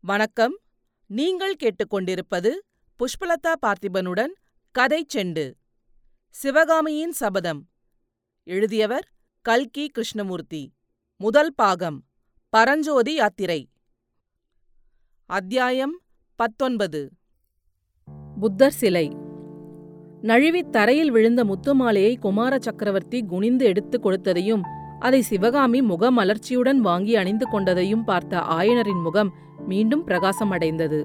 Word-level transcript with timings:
வணக்கம். 0.00 0.58
நீங்கள் 1.06 1.56
கேட்டுக்கொண்டிருப்பது 1.56 2.50
புஷ்பலதா 2.98 3.54
பார்த்திபனுடன் 3.66 4.32
கதை 4.70 5.06
செண்டு. 5.14 5.52
சிவகாமியின் 6.30 7.12
சபதம். 7.12 7.68
எழுதியவர் 8.44 9.12
கல்கி 9.40 9.88
கிருஷ்ணமூர்த்தி. 9.88 10.72
முதல் 11.16 11.54
பாகம். 11.54 12.04
பரஞ்சோதி 12.48 13.14
யாத்திரை. 13.14 13.68
அத்தியாயம் 15.26 16.00
பத்தொன்பது. 16.36 17.10
புத்தர் 18.40 18.72
சிலை. 18.72 19.08
நழுவித் 20.22 20.70
தரையில் 20.70 21.10
விழுந்த 21.10 21.44
முத்துமாலையை 21.44 22.18
குமார 22.18 22.58
சக்கரவர்த்தி 22.60 23.22
குனிந்து 23.22 23.64
எடுத்துக் 23.64 24.06
கொடுத்ததையும் 24.06 24.77
அதை 24.98 25.22
சிவகாமி 25.22 25.80
முகமலர்ச்சியுடன் 25.80 26.76
வாங்கி 26.76 27.16
அணிந்து 27.16 27.46
கொண்டதையும் 27.52 28.04
பார்த்த 28.04 28.38
ஆயனரின் 28.38 29.02
முகம் 29.02 29.32
மீண்டும் 29.66 30.06
பிரகாசமடைந்தது. 30.06 31.04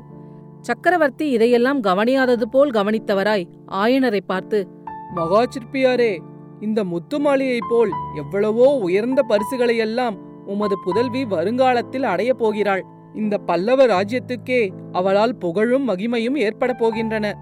சக்கரவர்த்தி 0.61 1.29
இதையெல்லாம் 1.29 1.81
கவனியாதது 1.81 2.41
போல் 2.41 2.69
கவனித்தவராய் 2.69 3.45
ஆயனரை 3.71 4.19
பார்த்து 4.25 4.67
மகா 5.13 5.43
சிற்பியாரே 5.43 6.17
இந்த 6.59 6.83
முத்துமாளியைப் 6.83 7.69
போல் 7.69 7.91
எவ்வளவோ 8.15 8.67
உயர்ந்த 8.77 9.25
பரிசுகளையெல்லாம் 9.29 10.17
உமது 10.45 10.75
புதல்வி 10.83 11.25
வருங்காலத்தில் 11.25 12.03
அடையப் 12.03 12.37
போகிறாள். 12.37 12.83
இந்த 13.13 13.37
பல்லவ 13.37 13.85
ராஜ்யத்துக்கே 13.85 14.69
அவளால் 14.91 15.35
புகழும் 15.35 15.89
மகிமையும் 15.89 16.35
ஏற்படப் 16.35 16.83
போகின்றன. 16.83 17.33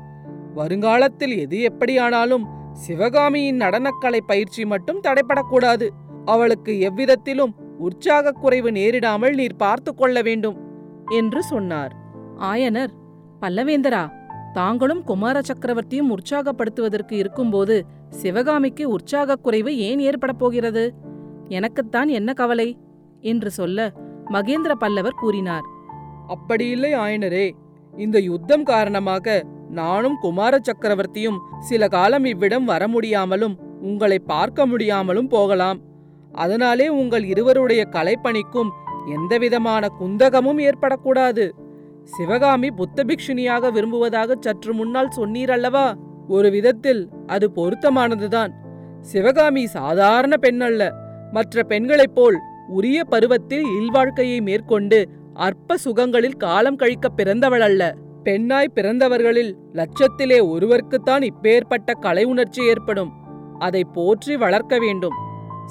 வருங்காலத்தில் 0.55 1.37
எது 1.37 1.61
எப்படியானாலும் 1.61 2.47
சிவகாமியின் 2.73 3.57
நடனக்கலை 3.57 4.19
பயிற்சி 4.25 4.65
மட்டும் 4.65 5.01
தடைப்படக்கூடாது. 5.01 5.87
அவளுக்கு 6.25 6.79
எவ்விதத்திலும் 6.79 7.55
உற்சாகக் 7.77 8.41
குறைவு 8.41 8.71
நேரிடாமல் 8.71 9.33
நீர் 9.33 9.55
பார்த்து 9.55 9.95
கொள்ள 9.95 10.21
வேண்டும் 10.21 10.57
என்று 11.05 11.43
சொன்னார். 11.43 11.95
ஆயனர் 12.37 12.89
பல்லவேந்தரா 13.41 14.11
தாங்களும் 14.53 15.03
குமார 15.03 15.39
சக்கரவர்த்தியும் 15.39 16.15
உற்சாகப்படுத்துவதற்கு 16.15 17.11
இருக்கும்போது 17.11 17.85
சிவகாமிக்கு 18.09 18.89
உற்சாகக் 18.89 19.43
குறைவு 19.43 19.77
ஏன் 19.77 19.99
ஏற்படப் 19.99 20.39
போகிறது? 20.39 20.93
எனக்குத்தான் 21.47 22.07
என்ன 22.07 22.33
கவலை? 22.33 22.77
என்று 23.19 23.51
சொல்ல 23.51 23.93
மகேந்திர 24.25 24.71
பல்லவர் 24.71 25.19
கூறினார். 25.19 25.61
அப்படியில்லை 26.27 26.95
ஆயனரே. 26.95 27.51
இந்த 27.97 28.19
யுத்தம் 28.19 28.63
காரணமாக 28.63 29.45
நானும் 29.69 30.17
குமார 30.21 30.59
சக்கரவர்த்தியும் 30.59 31.37
சில 31.59 31.87
காலம் 31.87 32.25
இவ்விடம் 32.25 32.65
வர 32.65 32.87
முடியாமலும் 32.87 33.59
உங்களை 33.81 34.19
பார்க்க 34.19 34.65
முடியாமலும் 34.65 35.27
போகலாம். 35.27 35.81
அதனாலே 36.33 36.89
உங்கள் 36.89 37.23
இருவருடைய 37.23 37.87
கலைப்பணிக்கும் 37.91 38.69
எந்தவிதமான 39.13 39.87
குந்தகமும் 39.99 40.59
ஏற்படக்கூடாது. 40.59 41.51
சிவகாமி 42.03 42.71
புத்த 42.71 43.03
பிக்ஷுனியாக 43.03 43.71
விரும்புவதாக 43.71 44.35
சற்று 44.39 44.73
முன்னால் 44.73 45.15
சொன்னீர் 45.17 45.51
அல்லவா 45.51 45.95
ஒரு 46.27 46.49
விதத்தில் 46.51 47.09
அது 47.27 47.51
பொருத்தமானதுதான். 47.55 48.51
சிவகாமி 49.01 49.67
சாதாரண 49.67 50.37
பெண் 50.37 50.61
அல்ல 50.61 50.93
மற்ற 51.31 51.63
பெண்களைப் 51.63 52.15
போல் 52.15 52.39
உரிய 52.67 53.03
பருவத்தில் 53.03 53.63
இல்வாழ்க்கையை 53.63 54.41
மேற்கொண்டு 54.41 55.09
அற்ப 55.33 55.77
சுகங்களில் 55.77 56.37
காலம் 56.37 56.75
கழிக்க 56.75 57.09
பிறந்தவள் 57.09 57.61
அல்ல 57.61 57.95
பெண்ணாய் 58.23 58.71
பிறந்தவர்களில் 58.75 59.55
லட்சத்திலே 59.73 60.39
ஒருவருக்குத்தான் 60.45 61.29
இப்பேற்பட்ட 61.29 61.93
கலை 61.99 62.23
உணர்ச்சி 62.23 62.63
ஏற்படும். 62.63 63.11
அதை 63.59 63.83
போற்றி 63.83 64.37
வளர்க்க 64.37 64.79
வேண்டும். 64.79 65.13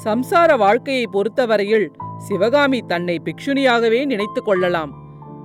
சம்சார 0.05 0.57
வாழ்க்கையை 0.57 1.07
பொறுத்தவரையில் 1.07 1.93
சிவகாமி 2.19 2.81
தன்னை 2.81 3.21
பிக்ஷுனியாகவே 3.25 4.05
நினைத்து 4.05 4.43
கொள்ளலாம். 4.43 4.93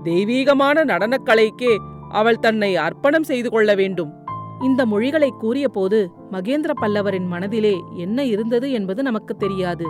தெய்வீகமான 0.04 0.86
நடனக்கலைக்கே 0.86 1.78
அவள் 2.10 2.40
தன்னை 2.40 2.76
அர்ப்பணம் 2.76 3.23
செய்து 3.23 3.50
கொள்ள 3.50 3.76
வேண்டும். 3.76 4.14
இந்த 4.62 4.86
மொழிகளை 4.86 5.34
கூறியபோது 5.40 6.12
மகேந்திர 6.32 6.72
பல்லவரின் 6.82 7.28
மனதிலே 7.28 7.84
என்ன 7.95 8.23
இருந்தது 8.23 8.72
என்பது 8.72 9.04
நமக்கு 9.04 9.38
தெரியாது. 9.38 9.86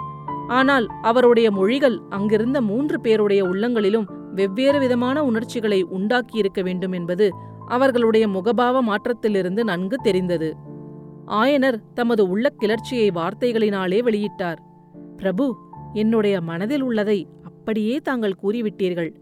ஆனால் 0.47 0.87
அவருடைய 1.01 1.51
மொழிகள் 1.51 2.01
அங்கிருந்த 2.09 2.61
மூன்று 2.61 3.01
பேருடைய 3.01 3.43
உள்ளங்களிலும் 3.43 4.07
வெவ்வேறு 4.35 4.79
விதமான 4.79 5.23
உணர்ச்சிகளை 5.23 5.83
உண்டாக்கியிருக்க 5.83 6.63
வேண்டும் 6.63 6.91
என்பது 6.91 7.31
அவர்களுடைய 7.67 8.27
முகபாவ 8.27 8.81
மாற்றத்திலிருந்து 8.81 9.63
நன்கு 9.63 9.97
தெரிந்தது. 10.03 10.55
ஆயனர் 11.27 11.81
தமது 11.93 12.29
உள்ள 12.29 12.49
கிளர்ச்சியை 12.49 13.09
வார்த்தைகளினாலே 13.09 14.01
வெளியிட்டார். 14.01 14.57
பிரபு 15.17 15.55
என்னுடைய 15.93 16.41
மனதில் 16.41 16.81
உள்ளதை 16.81 17.27
அப்படியே 17.43 17.97
தாங்கள் 17.97 18.35
கூறிவிட்டீர்கள். 18.43 19.13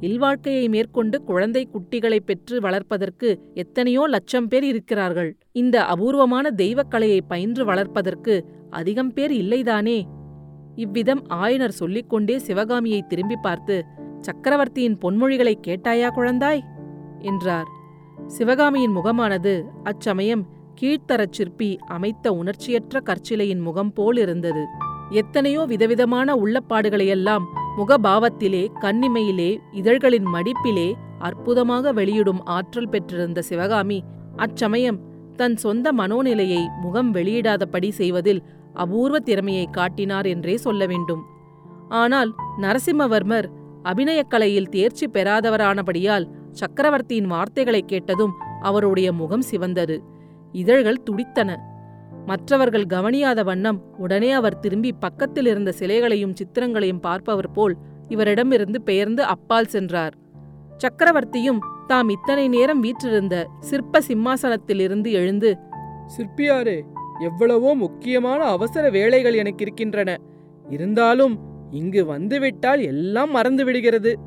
இல்வாழ்க்கையை 0.00 0.68
மேற்கொண்டு 0.68 1.22
குழந்தை 1.22 1.68
குட்டிகளை 1.72 2.18
பெற்று 2.20 2.60
வளர்ப்பதற்கு 2.60 3.40
எத்தனையோ 3.54 4.06
லட்சம் 4.06 4.48
பேர் 4.48 4.64
இருக்கிறார்கள். 4.64 5.38
இந்த 5.52 5.84
அபூர்வமான 5.84 6.50
தெய்வக்கலையை 6.56 7.20
பயின்று 7.28 7.64
வளர்ப்பதற்கு 7.64 8.44
அதிகம் 8.70 9.12
பேர் 9.12 9.32
இல்லைதானே? 9.32 10.02
இவ்விதம் 10.74 11.26
ஆயனர் 11.28 11.68
சொல்லிக்கொண்டே 11.68 12.38
சிவகாமியை 12.38 13.02
திரும்பி 13.02 13.36
பார்த்து 13.42 13.84
சக்கரவர்த்தியின் 14.20 14.98
பொன்மொழிகளை 15.02 15.54
கேட்டாயா 15.66 16.08
குழந்தாய்? 16.16 16.60
என்றார். 17.18 17.66
சிவகாமியின் 18.26 18.90
முகமானது 18.90 19.64
அச்சமயம் 19.82 20.48
கீழ்த்தரச் 20.82 21.32
சிற்பி 21.32 21.78
அமைத்த 21.86 22.32
உணர்ச்சியற்ற 22.32 23.00
கற்சிலையின் 23.00 23.60
முகம் 23.60 23.92
போல் 23.92 24.16
இருந்தது. 24.16 24.64
எத்தனையோ 25.10 25.64
விதவிதமான 25.64 26.34
உள்ளப்பாடுகளையெல்லாம் 26.34 27.42
முகபாவத்திலே 27.76 28.66
கண்ணிமையிலே 28.80 29.58
இதழ்களின் 29.72 30.26
மடிப்பிலே 30.26 30.92
அற்புதமாக 31.18 31.92
வெளியிடும் 31.92 32.44
ஆற்றல் 32.44 32.88
பெற்றிருந்த 32.88 33.42
சிவகாமி 33.42 34.04
அச்சமயம் 34.36 35.00
தன் 35.36 35.56
சொந்த 35.56 35.92
மனோநிலையை 35.92 36.66
முகம் 36.80 37.14
வெளியிடாதபடி 37.14 37.88
செய்வதில் 37.88 38.42
அபூர்வ 38.72 39.20
திறமையை 39.20 39.68
காட்டினார் 39.70 40.26
என்றே 40.26 40.56
சொல்ல 40.56 40.86
வேண்டும். 40.86 41.22
ஆனால் 41.88 42.34
நரசிம்மவர்மர் 42.60 43.44
அபிநயக்கலையில் 43.84 44.68
தேர்ச்சி 44.68 45.06
பெறாதவரானபடியால் 45.06 46.26
சக்கரவர்த்தியின் 46.50 47.26
வார்த்தைகளைக் 47.26 47.88
கேட்டதும் 47.88 48.32
அவருடைய 48.60 49.12
முகம் 49.12 49.42
சிவந்தது. 49.42 50.18
இதழ்கள் 50.52 51.02
துடித்தன. 51.02 51.58
மற்றவர்கள் 52.26 52.84
கவனியாத 52.84 53.44
வண்ணம் 53.44 53.82
உடனே 53.98 54.32
அவர் 54.32 54.58
திரும்பி 54.58 54.92
பக்கத்தில் 54.92 55.46
இருந்த 55.46 55.72
சிலைகளையும் 55.72 56.34
சித்திரங்களையும் 56.34 57.00
பார்ப்பவர் 57.00 57.50
போல் 57.50 57.76
இவரிடமிருந்து 58.08 58.76
பெயர்ந்து 58.76 59.24
அப்பால் 59.24 59.66
சென்றார். 59.66 60.14
சக்கரவர்த்தியும் 60.78 61.58
தாம் 61.86 62.08
இத்தனை 62.08 62.48
நேரம் 62.48 62.80
வீற்றிருந்த 62.80 63.48
சிற்ப 63.60 64.02
சிம்மாசனத்திலிருந்து 64.08 65.10
எழுந்து 65.10 65.58
சிற்பியாரே 66.18 66.80
எவ்வளவோ 67.20 67.74
முக்கியமான 67.74 68.44
அவசர 68.44 68.90
வேலைகள் 68.90 69.34
எனக்கு 69.34 69.64
இருக்கின்றன. 69.64 70.16
இருந்தாலும் 70.68 71.38
இங்கு 71.70 72.04
வந்துவிட்டால் 72.04 72.80
எல்லாம் 72.80 73.30
மறந்து 73.30 73.64
விடுகிறது. 73.64 74.18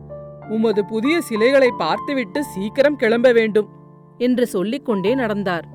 உமது 0.50 0.86
புதிய 0.86 1.22
சிலைகளை 1.22 1.72
பார்த்துவிட்டு 1.78 2.44
சீக்கிரம் 2.44 2.96
கிளம்ப 2.96 3.32
வேண்டும். 3.32 3.70
என்று 4.18 4.48
சொல்லிக்கொண்டே 4.48 5.16
நடந்தார். 5.16 5.66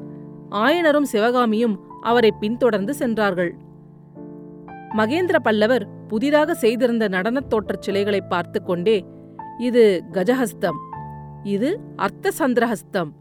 ஆயனரும் 0.50 1.02
சிவகாமியும் 1.02 1.80
அவரை 2.00 2.30
பின்தொடர்ந்து 2.30 2.94
சென்றார்கள். 2.94 3.52
மகேந்திர 4.96 5.36
பல்லவர் 5.38 5.88
புதிதாக 6.08 6.54
செய்திருந்த 6.54 7.08
நடனத் 7.08 7.50
தோற்றச் 7.54 7.82
சிலைகளை 7.82 8.20
பார்த்து 8.20 8.62
கொண்டே 8.62 9.04
இது 9.58 10.04
கஜஹஸ்தம் 10.12 10.76
இது 11.42 11.80
அர்த்த 11.96 12.32
சந்திரஹஸ்தம் 12.38 13.12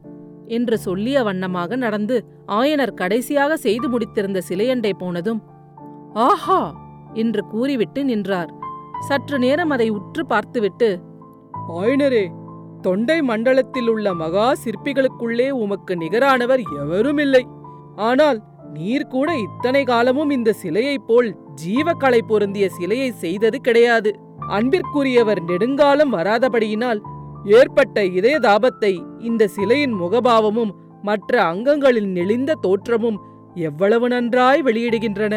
என்று 0.45 0.77
சொல்லிய 0.77 1.23
வண்ணமாக 1.23 1.75
நடந்து 1.75 2.25
ஆயனர் 2.47 2.93
கடைசியாக 2.93 3.57
செய்து 3.57 3.89
முடித்திருந்த 3.89 4.41
சிலையண்டை 4.49 4.94
போனதும் 4.94 5.41
ஆஹா! 6.13 6.73
என்று 7.13 7.45
கூறிவிட்டு 7.45 8.05
நின்றார். 8.05 8.47
சற்று 9.07 9.39
நேரம் 9.39 9.69
அதை 9.69 9.89
உற்று 9.89 10.25
பார்த்துவிட்டு 10.25 10.99
ஆயனரே 11.69 12.31
தொண்டை 12.81 13.21
மண்டலத்தில் 13.21 13.88
உள்ள 13.88 14.13
மகா 14.13 14.53
சிற்பிகளுக்குள்ளே 14.63 15.50
உமக்கு 15.63 15.95
நிகரானவர் 15.95 16.63
எவருமில்லை. 16.81 17.44
ஆனால் 17.95 18.39
நீர் 18.74 19.07
கூட 19.07 19.35
இத்தனை 19.38 19.83
காலமும் 19.83 20.29
இந்த 20.29 20.56
சிலையைப் 20.63 21.06
போல் 21.07 21.29
ஜீவக்கலை 21.63 22.21
பொருந்திய 22.27 22.69
சிலையை 22.69 23.12
செய்தது 23.12 23.62
கிடையாது. 23.62 24.12
அன்பிற்குரியவர் 24.50 25.41
நெடுங்காலம் 25.44 26.13
வராதபடியினால் 26.13 27.00
ஏற்பட்ட 27.45 28.03
இதய 28.06 28.39
தாபத்தை 28.39 28.94
இந்த 29.19 29.47
சிலையின் 29.47 29.95
முகபாவமும் 30.01 30.71
மற்ற 31.01 31.33
அங்கங்களின் 31.44 32.12
நெளிந்த 32.12 32.51
தோற்றமும் 32.62 33.18
எவ்வளவு 33.53 34.07
நன்றாய் 34.07 34.62
வெளியிடுகின்றன. 34.63 35.35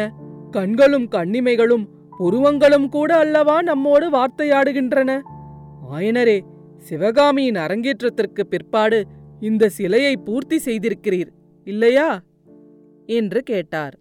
கண்களும் 0.51 1.07
கண்ணிமைகளும் 1.07 1.85
புருவங்களும் 2.19 2.87
கூட 2.89 3.17
அல்லவா 3.17 3.61
நம்மோடு 3.61 4.07
வார்த்தையாடுகின்றன. 4.09 5.11
ஆயனரே 5.91 6.37
சிவகாமியின் 6.81 7.55
அரங்கேற்றத்திற்கு 7.55 8.43
பிற்பாடு 8.43 9.05
இந்த 9.39 9.69
சிலையை 9.69 10.17
பூர்த்தி 10.17 10.57
செய்திருக்கிறீர் 10.65 11.31
இல்லையா? 11.63 12.23
என்று 13.05 13.41
கேட்டார். 13.41 13.99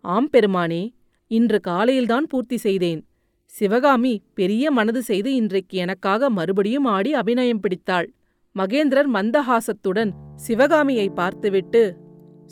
ஆம் 0.00 0.28
பெருமானே 0.30 0.82
இன்று 1.26 1.60
காலையில்தான் 1.60 2.26
பூர்த்தி 2.28 2.56
செய்தேன். 2.56 3.00
சிவகாமி 3.44 4.22
பெரிய 4.34 4.70
மனது 4.70 5.02
செய்து 5.02 5.34
இன்றைக்கு 5.34 5.78
எனக்காக 5.78 6.30
மறுபடியும் 6.30 6.84
ஆடி 6.84 7.14
அபிநயம் 7.14 7.60
பிடித்தாள். 7.60 8.08
மகேந்திரர் 8.56 9.10
மந்தஹாசத்துடன் 9.14 10.10
சிவகாமியை 10.36 11.08
பார்த்துவிட்டு 11.08 11.96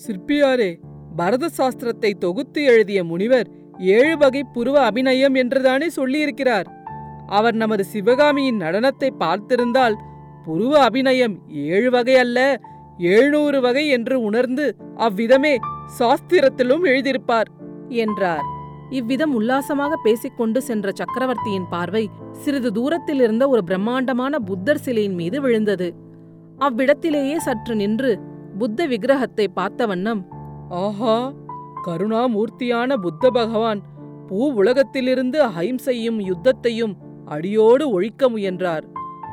சிற்பியாரே 0.07 0.71
பரத 1.17 1.49
சாஸ்திரத்தை 1.59 2.11
தொகுத்து 2.19 2.65
எழுதிய 2.65 3.05
முனிவர் 3.05 3.49
ஏழு 3.79 4.17
வகை 4.17 4.43
புருவ 4.55 4.77
அபிநயம் 4.89 5.35
என்றுதானே 5.35 5.89
சொல்லியிருக்கிறார். 5.97 6.69
அவர் 7.29 7.55
நமது 7.55 7.85
சிவகாமியின் 7.85 8.61
நடனத்தை 8.61 9.09
பார்த்திருந்தால் 9.21 9.97
புருவ 10.47 10.75
அபிநயம் 10.81 11.35
ஏழு 11.69 11.89
வகை 11.91 12.15
அல்ல 12.17 12.39
ஏழ்நூறு 13.09 13.59
வகை 13.61 13.85
என்று 13.89 14.17
உணர்ந்து 14.21 14.67
அவ்விதமே 14.97 15.55
சாஸ்திரத்திலும் 15.99 16.85
எழுதியிருப்பார் 16.85 17.49
என்றார். 17.97 18.47
இவ்விதம் 18.91 19.35
உல்லாசமாக 19.35 19.95
பேசிக்கொண்டு 20.05 20.61
சென்ற 20.63 20.93
சக்கரவர்த்தியின் 20.93 21.69
பார்வை 21.71 22.05
சிறிது 22.43 22.71
தூரத்தில் 22.73 23.21
இருந்த 23.21 23.45
ஒரு 23.49 23.63
பிரம்மாண்டமான 23.65 24.39
புத்தர் 24.39 24.83
சிலையின் 24.85 25.15
மீது 25.15 25.39
விழுந்தது. 25.41 25.89
அவ்விடத்திலேயே 26.59 27.37
சற்று 27.39 27.75
நின்று 27.75 28.13
புத்த 28.59 28.87
விக்கிரகத்தை 28.87 29.47
பார்த்த 29.51 29.87
வண்ணம் 29.87 30.23
ஆஹா 30.79 31.17
கருணாமூர்த்தியான 31.85 32.97
புத்த 32.97 33.31
பகவான் 33.31 33.81
பூ 34.29 34.41
உலகத்திலிருந்து 34.61 35.39
அஹிம்சையும் 35.45 36.19
யுத்தத்தையும் 36.25 36.95
அடியோடு 37.29 37.85
ஒழிக்க 37.91 38.29
முயன்றார். 38.29 38.85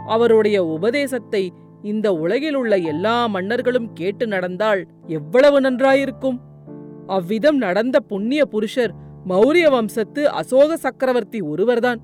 அவருடைய 0.08 0.58
உபதேசத்தை 0.76 1.44
இந்த 1.84 2.08
உலகில் 2.14 2.56
உள்ள 2.56 2.74
எல்லா 2.92 3.16
மன்னர்களும் 3.28 3.90
கேட்டு 3.94 4.26
நடந்தால் 4.28 4.82
எவ்வளவு 5.08 5.58
நன்றாயிருக்கும்? 5.62 6.38
அவ்விதம் 7.08 7.58
நடந்த 7.58 7.98
புண்ணிய 8.12 8.42
புருஷர் 8.46 8.94
மௌரிய 9.28 9.68
வம்சத்து 9.70 10.22
அசோக 10.32 10.78
சக்கரவர்த்தி 10.78 11.40
ஒருவர்தான். 11.42 12.00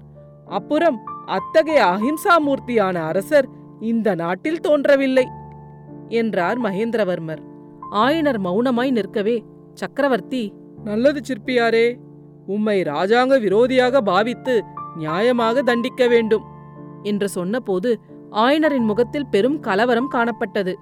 அப்புறம் 0.49 0.97
அத்தகைய 1.25 1.81
அஹிம்சாமூர்த்தியான 1.95 2.95
அரசர் 3.09 3.47
இந்த 3.91 4.09
நாட்டில் 4.15 4.59
தோன்றவில்லை 4.59 5.25
என்றார் 6.19 6.59
மகேந்திரவர்மர். 6.61 7.41
ஆயனர் 7.95 8.39
மௌனமாய் 8.39 8.91
நிற்கவே 8.91 9.35
சக்கரவர்த்தி 9.73 10.43
நல்லது 10.83 11.19
சிற்பியாரே 11.27 11.88
உம்மை 12.45 12.77
ராஜாங்க 12.83 13.33
விரோதியாக 13.45 13.97
பாவித்து 14.01 14.55
நியாயமாக 14.95 15.61
தண்டிக்க 15.61 16.07
வேண்டும் 16.07 16.45
என்று 17.03 17.29
சொன்னபோது 17.29 17.91
ஆயனரின் 18.31 18.88
முகத்தில் 18.89 19.29
பெரும் 19.29 19.59
கலவரம் 19.59 20.09
காணப்பட்டது. 20.13 20.73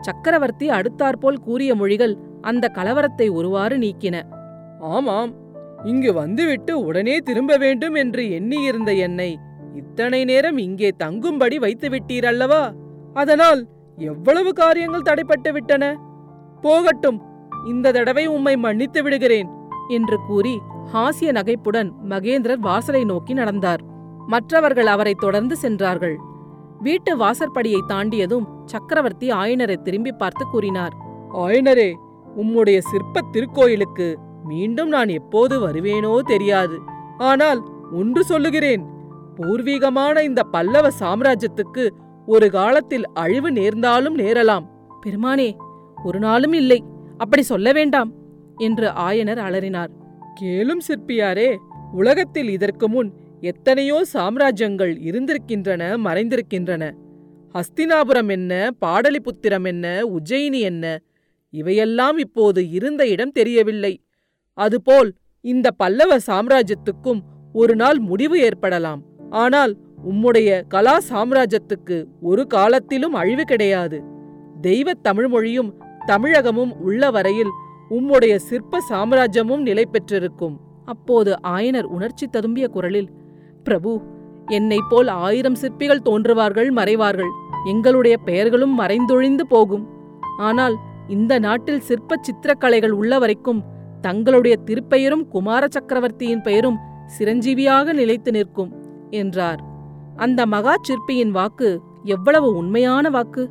சக்கரவர்த்தி 0.00 0.70
அடுத்தாற்போல் 0.70 1.40
கூறிய 1.40 1.74
மொழிகள் 1.74 2.14
அந்த 2.40 2.70
கலவரத்தை 2.74 3.26
ஒருவாறு 3.28 3.76
நீக்கின. 3.78 4.22
ஆமாம் 4.78 5.32
இங்கு 5.84 6.12
வந்துவிட்டு 6.12 6.72
உடனே 6.84 7.16
திரும்ப 7.18 7.56
வேண்டும் 7.56 7.94
என்று 7.94 8.30
எண்ணியிருந்த 8.30 8.92
என்னை 8.92 9.30
இத்தனை 9.74 10.24
நேரம் 10.24 10.58
இங்கே 10.58 10.90
தங்கும்படி 10.98 11.56
வைத்து 11.58 11.88
விட்டீரல்லவா? 11.88 12.62
அதனால் 13.12 13.60
எவ்வளவு 13.98 14.52
காரியங்கள் 14.52 15.08
தடைப்பட்டு 15.10 15.52
விட்டன? 15.52 15.84
போகட்டும் 16.60 17.18
இந்த 17.68 17.92
தடவை 17.92 18.26
உம்மை 18.26 18.56
மன்னித்து 18.56 19.02
விடுகிறேன் 19.02 19.48
என்று 19.88 20.16
கூறி 20.26 20.54
ஹாசிய 20.90 21.30
நகைப்புடன் 21.30 21.90
மகேந்திரர் 22.08 22.58
வாசலை 22.58 23.04
நோக்கி 23.04 23.32
நடந்தார். 23.32 23.82
மற்றவர்கள் 24.26 24.86
அவரை 24.86 25.14
தொடர்ந்து 25.14 25.56
சென்றார்கள். 25.56 26.16
வீட்டு 26.80 27.16
வாசற்படியை 27.16 27.80
தாண்டியதும் 27.88 28.46
சக்கரவர்த்தி 28.64 29.30
ஆயனரை 29.30 29.82
திரும்பி 29.82 30.12
பார்த்து 30.12 30.46
கூறினார். 30.46 30.94
ஆயனரே 31.34 31.94
உம்முடைய 32.36 32.78
சிற்பத் 32.78 33.30
திருக்கோயிலுக்கு 33.32 34.14
மீண்டும் 34.44 34.88
நான் 34.88 35.08
எப்போது 35.08 35.68
வருவேனோ 35.68 36.18
தெரியாது. 36.18 36.78
ஆனால் 37.18 37.62
ஒன்று 37.92 38.24
சொல்லுகிறேன். 38.24 38.84
பூர்வீகமான 39.36 40.22
இந்த 40.22 40.42
பல்லவ 40.42 40.88
சாம்ராஜ்யத்துக்கு 41.00 41.88
ஒரு 42.26 42.50
காலத்தில் 42.50 43.06
அழிவு 43.12 43.52
நேர்ந்தாலும் 43.52 44.18
நேரலாம். 44.18 44.66
பெருமானே 45.06 45.56
ஒரு 46.04 46.18
நாளும் 46.18 46.52
இல்லை. 46.52 46.84
அப்படி 47.18 47.42
சொல்ல 47.42 47.72
வேண்டாம் 47.72 48.12
என்று 48.56 48.88
ஆயனர் 48.88 49.40
அலறினார். 49.48 50.00
கேளும் 50.40 50.82
சிற்பியாரே 50.88 51.56
உலகத்தில் 51.92 52.48
இதற்கு 52.48 52.88
முன் 52.88 53.12
எத்தனையோ 53.40 54.02
சாம்ராஜ்யங்கள் 54.12 54.92
இருந்திருக்கின்றன 54.98 55.82
மறைந்திருக்கின்றன. 56.04 56.92
ஹஸ்தினாபுரம் 57.54 58.28
என்ன 58.28 58.70
பாடலிபுத்திரம் 58.86 59.66
என்ன 59.66 60.02
உஜ்ஜயினி 60.02 60.60
என்ன 60.60 61.00
இவையெல்லாம் 61.50 62.18
இப்போது 62.18 62.70
இருந்த 62.70 63.06
இடம் 63.06 63.30
தெரியவில்லை. 63.30 64.04
அதுபோல் 64.58 65.14
இந்த 65.40 65.70
பல்லவ 65.70 66.16
சாம்ராஜ்யத்துக்கும் 66.26 67.20
ஒரு 67.52 67.76
நாள் 67.76 67.98
முடிவு 67.98 68.38
ஏற்படலாம். 68.40 69.02
ஆனால் 69.30 69.76
உம்முடைய 70.10 70.62
கலா 70.68 70.98
சாம்ராஜ்யத்துக்கு 71.10 72.04
ஒரு 72.20 72.46
காலத்திலும் 72.46 73.12
அழிவு 73.12 73.44
கிடையாது. 73.44 74.02
தெய்வத் 74.60 75.04
தமிழ்மொழியும் 75.04 75.70
தமிழகமும் 76.06 76.72
உள்ள 76.80 77.10
வரையில் 77.10 77.52
உம்முடைய 77.90 78.36
சிற்ப 78.36 78.78
சாம்ராஜ்யமும் 78.90 79.58
நிலை 79.58 79.86
பெற்றிருக்கும். 79.86 80.60
அப்போது 80.84 81.38
ஆயனர் 81.42 81.82
உணர்ச்சி 81.82 82.26
ததும்பிய 82.32 82.68
குரலில் 82.68 83.08
பிரபு 83.64 84.00
என்னைப் 84.46 84.88
போல் 84.90 85.08
ஆயிரம் 85.08 85.54
சிற்பிகள் 85.54 86.04
தோன்றுவார்கள் 86.04 86.70
மறைவார்கள். 86.70 87.28
எங்களுடைய 87.64 88.16
பெயர்களும் 88.16 88.80
மறைந்தொழிந்து 88.80 89.46
போகும். 89.48 89.88
ஆனால் 90.38 90.76
இந்த 91.08 91.38
நாட்டில் 91.38 91.80
சிற்ப 91.80 92.20
சித்திரக்கலைகள் 92.20 92.90
உள்ள 92.90 93.18
வரைக்கும் 93.18 93.64
தங்களுடைய 94.00 94.56
திருப்பெயரும் 94.66 95.28
குமார 95.28 95.66
சக்கரவர்த்தியின் 95.70 96.42
பெயரும் 96.42 96.78
சிரஞ்சீவியாக 97.18 97.92
நிலைத்து 97.92 98.30
நிற்கும் 98.30 98.72
என்றார். 99.10 99.60
அந்த 100.16 100.46
மகா 100.46 100.74
சிற்பியின் 100.82 101.30
வாக்கு 101.30 101.80
எவ்வளவு 102.02 102.54
உண்மையான 102.54 103.10
வாக்கு? 103.10 103.50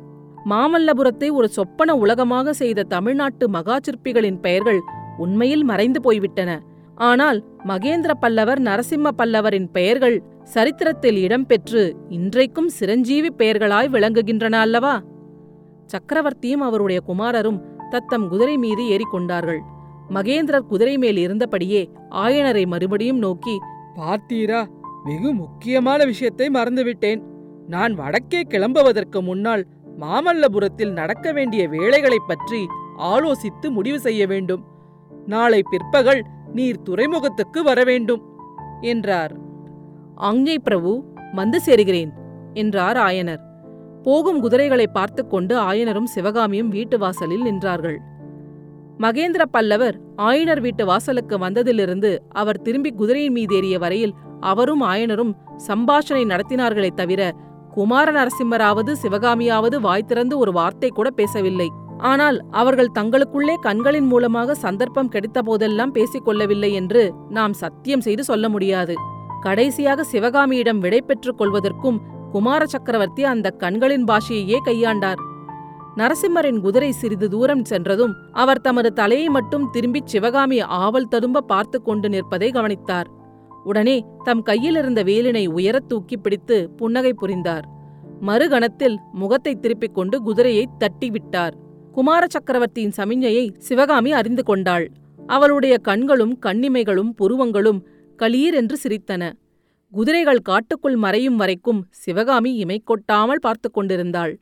மாமல்லபுரத்தை 0.50 1.28
ஒரு 1.38 1.48
சொப்பன 1.48 1.90
உலகமாக 1.96 2.52
செய்த 2.52 2.86
தமிழ்நாட்டு 2.94 3.44
மகா 3.48 3.76
சிற்பிகளின் 3.86 4.38
பெயர்கள் 4.40 4.80
உண்மையில் 5.24 5.64
மறைந்து 5.64 6.00
போய்விட்டன. 6.00 6.50
ஆனால் 7.08 7.38
மகேந்திர 7.70 8.12
பல்லவர் 8.22 8.60
நரசிம்ம 8.60 9.12
பல்லவரின் 9.20 9.68
பெயர்கள் 9.76 10.16
சரித்திரத்தில் 10.54 11.18
இடம்பெற்று 11.26 11.82
இன்றைக்கும் 12.08 12.70
சிரஞ்சீவி 12.78 13.30
பெயர்களாய் 13.40 13.92
விளங்குகின்றன 13.94 14.58
அல்லவா? 14.66 14.94
சக்கரவர்த்தியும் 15.92 16.64
அவருடைய 16.68 17.00
குமாரரும் 17.08 17.62
தத்தம் 17.90 18.26
குதிரை 18.28 18.56
மீது 18.56 18.82
ஏறிக்கொண்டார்கள். 18.94 19.60
மகேந்திரர் 20.16 20.70
குதிரை 20.70 20.94
மேல் 21.02 21.18
இருந்தபடியே 21.26 21.82
ஆயனரை 22.24 22.64
மறுபடியும் 22.66 23.20
நோக்கி 23.26 23.54
பார்த்தீரா 23.98 24.60
வெகு 25.04 25.30
முக்கியமான 25.34 26.00
விஷயத்தை 26.04 26.46
மறந்துவிட்டேன். 26.50 27.20
நான் 27.68 27.92
வடக்கே 27.94 28.40
கிளம்புவதற்கு 28.52 29.18
முன்னால் 29.20 29.62
மாமல்லபுரத்தில் 30.00 30.92
நடக்க 30.92 31.32
வேண்டிய 31.32 31.68
வேலைகளைப் 31.68 32.28
பற்றி 32.28 32.66
ஆலோசித்து 32.98 33.70
முடிவு 33.70 34.00
செய்ய 34.00 34.26
வேண்டும். 34.26 34.64
நாளை 35.26 35.62
பிற்பகல் 35.70 36.24
நீர் 36.52 36.82
துறைமுகத்துக்கு 36.82 37.62
வர 37.62 37.84
வேண்டும் 37.84 38.22
என்றார். 38.80 39.36
ஆஞ்ஞை 40.16 40.58
பிரபு 40.58 41.04
வந்து 41.32 41.60
சேருகிறேன் 41.66 42.12
என்றார் 42.54 42.96
ஆயனர். 42.96 43.40
போகும் 44.02 44.40
குதிரைகளை 44.40 44.86
பார்த்து 44.86 45.26
கொண்டு 45.26 45.60
ஆயனரும் 45.60 46.04
சிவகாமியும் 46.04 46.68
வீட்டு 46.68 46.98
வாசலில் 46.98 47.42
நின்றார்கள். 47.42 47.96
மகேந்திர 48.98 49.42
பல்லவர் 49.50 50.00
ஆயனர் 50.16 50.60
வீட்டு 50.60 50.86
வாசலுக்கு 50.86 51.38
வந்ததிலிருந்து 51.38 52.18
அவர் 52.30 52.62
திரும்பி 52.62 52.90
குதிரையின் 52.90 53.32
மீதேறிய 53.32 53.78
வரையில் 53.78 54.14
அவரும் 54.40 54.82
ஆயனரும் 54.82 55.34
சம்பாஷணை 55.68 56.24
நடத்தினார்களே 56.24 56.90
தவிர 56.94 57.34
குமார 57.74 58.06
நரசிம்மராவது 58.12 58.92
சிவகாமியாவது 59.02 59.76
வாய் 59.80 60.02
திறந்து 60.02 60.38
ஒரு 60.38 60.52
வார்த்தை 60.52 60.88
கூட 60.88 61.10
பேசவில்லை. 61.10 61.68
ஆனால் 61.98 62.38
அவர்கள் 62.50 62.94
தங்களுக்குள்ளே 62.98 63.54
கண்களின் 63.60 64.06
மூலமாக 64.06 64.54
சந்தர்ப்பம் 64.54 65.08
கிடைத்த 65.08 65.42
போதெல்லாம் 65.42 65.90
பேசிக் 65.90 66.24
கொள்ளவில்லை 66.24 66.72
என்று 66.72 67.14
நாம் 67.28 67.52
சத்தியம் 67.52 68.00
செய்து 68.00 68.24
சொல்ல 68.24 68.48
முடியாது. 68.48 68.94
கடைசியாக 69.40 70.04
சிவகாமியிடம் 70.04 70.78
விடை 70.78 71.00
பெற்றுக் 71.00 71.38
கொள்வதற்கும் 71.38 72.00
குமார 72.32 72.66
சக்கரவர்த்தி 72.66 73.24
அந்த 73.24 73.50
கண்களின் 73.50 74.04
பாஷையையே 74.04 74.58
கையாண்டார். 74.64 75.20
நரசிம்மரின் 75.96 76.60
குதிரை 76.60 76.92
சிறிது 76.92 77.26
தூரம் 77.28 77.64
சென்றதும் 77.64 78.14
அவர் 78.32 78.60
தமது 78.60 78.92
தலையை 78.92 79.28
மட்டும் 79.28 79.70
திரும்பிச் 79.70 80.06
சிவகாமி 80.06 80.60
ஆவல் 80.60 81.08
ததும்ப 81.08 81.40
பார்த்து 81.40 81.82
கொண்டு 81.82 82.08
நிற்பதை 82.08 82.50
கவனித்தார். 82.50 83.08
உடனே 83.64 84.04
தம் 84.24 84.42
கையிலிருந்த 84.42 85.02
வேலினை 85.04 85.46
உயரத் 85.46 85.88
தூக்கி 85.88 86.16
பிடித்து 86.16 86.70
புன்னகை 86.70 87.14
புரிந்தார். 87.14 87.68
மறுகணத்தில் 88.20 88.96
முகத்தை 89.12 89.54
திருப்பிக் 89.54 89.94
கொண்டு 89.94 90.20
குதிரையை 90.20 90.68
தட்டிவிட்டார். 90.78 91.52
குமார 91.92 92.26
சக்கரவர்த்தியின் 92.28 92.92
சமிஞ்ஞையை 92.96 93.50
சிவகாமி 93.58 94.12
அறிந்து 94.12 94.44
கொண்டாள். 94.44 94.90
அவளுடைய 95.26 95.76
கண்களும் 95.76 96.38
கண்ணிமைகளும் 96.46 97.14
புருவங்களும் 97.20 97.84
களீர் 98.22 98.52
என்று 98.52 98.78
சிரித்தன. 98.82 99.32
குதிரைகள் 99.90 100.38
காட்டுக்குள் 100.38 100.96
மறையும் 100.96 101.36
வரைக்கும் 101.36 101.86
சிவகாமி 101.90 102.54
இமை 102.54 102.82
கொட்டாமல் 102.84 103.40
பார்த்து 103.40 103.70
கொண்டிருந்தாள். 103.70 104.38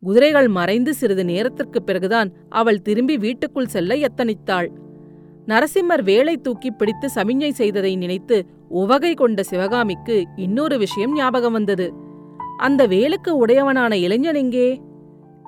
குதிரைகள் 0.00 0.48
மறைந்து 0.48 0.94
சிறிது 0.94 1.24
நேரத்திற்குப் 1.24 1.86
பிறகுதான் 1.86 2.32
அவள் 2.48 2.82
திரும்பி 2.82 3.16
வீட்டுக்குள் 3.16 3.66
செல்ல 3.66 3.94
எத்தனித்தாள் 3.94 4.68
நரசிம்மர் 5.48 6.02
வேலை 6.02 6.36
தூக்கி 6.36 6.70
பிடித்து 6.70 7.08
சமிஞ்சை 7.14 7.50
செய்ததை 7.50 7.96
நினைத்து 7.96 8.46
உவகை 8.68 9.14
கொண்ட 9.14 9.42
சிவகாமிக்கு 9.42 10.24
இன்னொரு 10.36 10.78
விஷயம் 10.78 11.12
ஞாபகம் 11.12 11.52
வந்தது. 11.52 11.92
அந்த 12.56 12.86
வேலுக்கு 12.86 13.30
உடையவனான 13.30 13.96
இளைஞன் 13.96 14.34
எங்கே? 14.34 14.80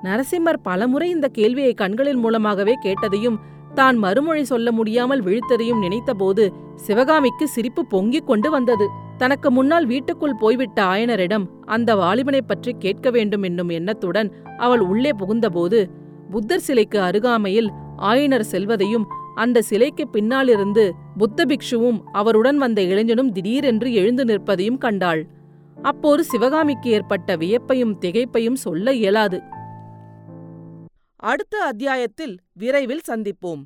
நரசிம்மர் 0.03 0.63
பலமுறை 0.63 1.09
இந்த 1.09 1.27
கேள்வியை 1.27 1.73
கண்களின் 1.73 2.17
மூலமாகவே 2.17 2.77
கேட்டதையும் 2.83 3.37
தான் 3.73 3.97
மறுமொழி 3.97 4.43
சொல்ல 4.43 4.71
முடியாமல் 4.71 5.23
விழித்ததையும் 5.23 5.81
நினைத்தபோது 5.81 6.53
சிவகாமிக்கு 6.75 7.47
சிரிப்பு 7.47 7.85
பொங்கிக் 7.85 8.27
கொண்டு 8.27 8.49
வந்தது. 8.49 8.87
தனக்கு 9.17 9.51
முன்னால் 9.51 9.85
வீட்டுக்குள் 9.85 10.35
போய்விட்ட 10.35 10.83
ஆயனரிடம் 10.83 11.45
அந்த 11.65 11.95
வாலிபனைப் 11.95 12.47
பற்றி 12.47 12.75
கேட்க 12.79 13.09
வேண்டும் 13.09 13.43
என்னும் 13.43 13.69
எண்ணத்துடன் 13.69 14.31
அவள் 14.57 14.79
உள்ளே 14.79 15.09
புகுந்தபோது 15.09 15.89
புத்தர் 16.31 16.59
சிலைக்கு 16.59 16.99
அருகாமையில் 16.99 17.69
ஆயனர் 17.97 18.39
செல்வதையும் 18.39 19.07
அந்த 19.41 19.61
சிலைக்கு 19.61 20.09
பின்னாலிருந்து 20.09 20.93
புத்த 21.17 21.45
பிக்ஷுவும் 21.45 22.01
அவருடன் 22.11 22.57
வந்த 22.57 22.81
இளைஞனும் 22.81 23.31
திடீரென்று 23.31 23.93
எழுந்து 23.93 24.23
நிற்பதையும் 24.23 24.77
கண்டாள். 24.77 25.27
அப்போது 25.81 26.23
சிவகாமிக்கு 26.23 26.89
ஏற்பட்ட 26.89 27.35
வியப்பையும் 27.35 27.97
திகைப்பையும் 28.01 28.55
சொல்ல 28.55 28.93
இயலாது. 28.93 29.41
அடுத்த 31.15 31.63
அத்தியாயத்தில் 31.63 32.39
விரைவில் 32.53 33.01
சந்திப்போம். 33.07 33.63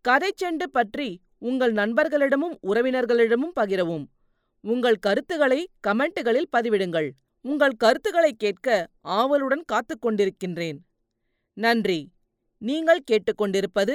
கதை 0.00 0.32
செண்டு 0.44 0.66
பற்றி 0.72 1.20
உங்கள் 1.38 1.72
நண்பர்களிடமும் 1.72 2.58
உறவினர்களிடமும் 2.62 3.52
பகிரவும். 3.60 4.04
உங்கள் 4.60 4.96
கருத்துக்களை 4.96 5.70
கமெண்ட்டுகளில் 5.86 6.50
பதிவிடுங்கள். 6.56 7.10
உங்கள் 7.40 7.76
கருத்துக்களை 7.76 8.32
கேட்க 8.32 8.88
ஆவலுடன் 9.00 9.62
காத்துக் 9.66 10.06
கொண்டிருக்கின்றேன். 10.06 10.78
நன்றி. 11.52 12.12
நீங்கள் 12.58 13.04
கேட்டுக்கொண்டிருப்பது 13.10 13.94